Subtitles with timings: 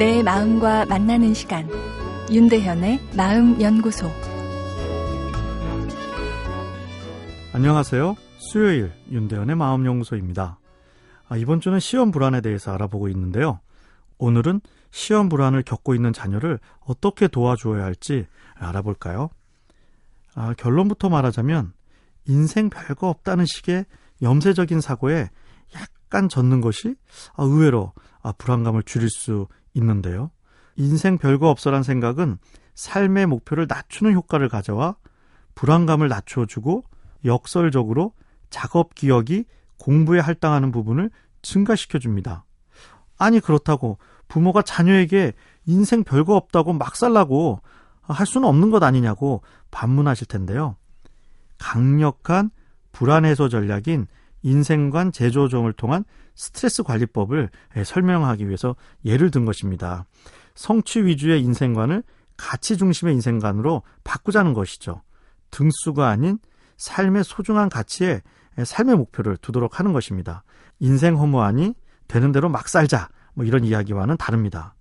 [0.00, 1.68] 내 마음과 만나는 시간
[2.32, 4.10] 윤대현의 마음 연구소
[7.52, 8.16] 안녕하세요.
[8.38, 10.58] 수요일 윤대현의 마음 연구소입니다.
[11.28, 13.60] 아, 이번 주는 시험 불안에 대해서 알아보고 있는데요.
[14.16, 19.28] 오늘은 시험 불안을 겪고 있는 자녀를 어떻게 도와주어야 할지 알아볼까요?
[20.34, 21.74] 아, 결론부터 말하자면
[22.26, 23.84] 인생 별거 없다는 식의
[24.22, 25.28] 염세적인 사고에
[25.74, 26.96] 약간 젖는 것이
[27.36, 30.30] 아, 의외로 아, 불안감을 줄일 수 있는데요.
[30.76, 32.38] 인생 별거 없어란 생각은
[32.74, 34.96] 삶의 목표를 낮추는 효과를 가져와
[35.54, 36.84] 불안감을 낮춰주고
[37.24, 38.14] 역설적으로
[38.48, 39.44] 작업 기억이
[39.78, 41.10] 공부에 할당하는 부분을
[41.42, 42.44] 증가시켜 줍니다.
[43.18, 43.98] 아니 그렇다고
[44.28, 45.34] 부모가 자녀에게
[45.66, 47.60] 인생 별거 없다고 막 살라고
[48.02, 50.76] 할 수는 없는 것 아니냐고 반문하실 텐데요.
[51.58, 52.50] 강력한
[52.92, 54.06] 불안 해소 전략인
[54.42, 57.50] 인생관 재조정을 통한 스트레스 관리법을
[57.84, 60.06] 설명하기 위해서 예를 든 것입니다.
[60.54, 62.02] 성취 위주의 인생관을
[62.36, 65.02] 가치 중심의 인생관으로 바꾸자는 것이죠.
[65.50, 66.38] 등수가 아닌
[66.78, 68.22] 삶의 소중한 가치에
[68.62, 70.42] 삶의 목표를 두도록 하는 것입니다.
[70.78, 71.74] 인생 허무하니
[72.08, 73.08] 되는 대로 막 살자.
[73.34, 74.74] 뭐 이런 이야기와는 다릅니다.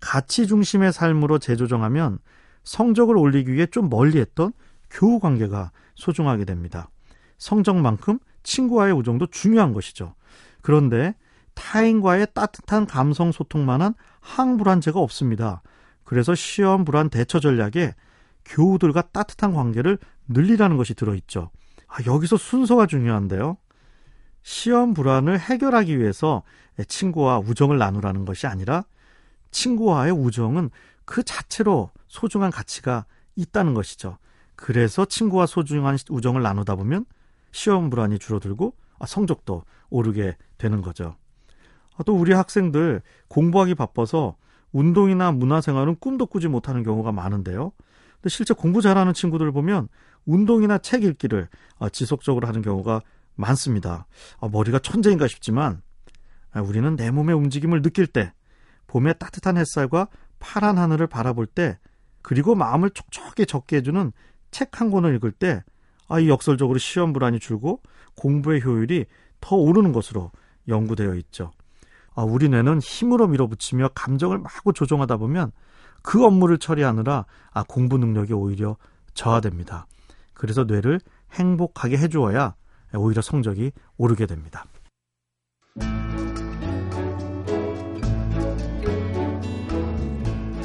[0.00, 2.18] 가치 중심의 삶으로 재조정하면
[2.64, 4.52] 성적을 올리기 위해 좀 멀리 했던
[4.90, 6.90] 교우 관계가 소중하게 됩니다.
[7.38, 10.14] 성적만큼 친구와의 우정도 중요한 것이죠.
[10.62, 11.14] 그런데
[11.54, 15.62] 타인과의 따뜻한 감성 소통만한 항불안제가 없습니다.
[16.04, 17.94] 그래서 시험 불안 대처 전략에
[18.44, 21.50] 교우들과 따뜻한 관계를 늘리라는 것이 들어있죠.
[21.88, 23.56] 아, 여기서 순서가 중요한데요.
[24.42, 26.44] 시험 불안을 해결하기 위해서
[26.86, 28.84] 친구와 우정을 나누라는 것이 아니라
[29.50, 30.70] 친구와의 우정은
[31.04, 34.18] 그 자체로 소중한 가치가 있다는 것이죠.
[34.54, 37.06] 그래서 친구와 소중한 우정을 나누다 보면
[37.56, 41.16] 시험 불안이 줄어들고 아, 성적도 오르게 되는 거죠.
[41.96, 44.36] 아, 또 우리 학생들 공부하기 바빠서
[44.72, 47.72] 운동이나 문화생활은 꿈도 꾸지 못하는 경우가 많은데요.
[48.16, 49.88] 근데 실제 공부 잘하는 친구들 보면
[50.26, 51.48] 운동이나 책 읽기를
[51.78, 53.00] 아, 지속적으로 하는 경우가
[53.36, 54.06] 많습니다.
[54.40, 55.80] 머리가 천재인가 싶지만
[56.54, 58.32] 우리는 내 몸의 움직임을 느낄 때,
[58.86, 61.78] 봄의 따뜻한 햇살과 파란 하늘을 바라볼 때,
[62.22, 64.12] 그리고 마음을 촉촉하게 적게 해주는
[64.50, 65.62] 책 한 권을 읽을 때,
[66.08, 67.80] 아, 이 역설적으로 시험 불안이 줄고
[68.16, 69.06] 공부의 효율이
[69.40, 70.30] 더 오르는 것으로
[70.68, 71.52] 연구되어 있죠.
[72.14, 75.52] 아, 우리 뇌는 힘으로 밀어붙이며 감정을 마구 조종하다 보면
[76.02, 78.76] 그 업무를 처리하느라 아, 공부 능력이 오히려
[79.14, 79.86] 저하됩니다.
[80.34, 81.00] 그래서 뇌를
[81.32, 82.54] 행복하게 해주어야
[82.94, 84.64] 오히려 성적이 오르게 됩니다.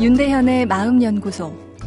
[0.00, 1.69] 윤대현의 마음연구소.